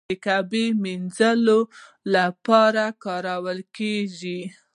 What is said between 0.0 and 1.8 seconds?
د کعبې مینځلو